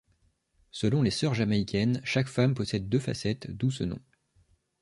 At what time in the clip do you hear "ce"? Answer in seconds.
3.69-3.83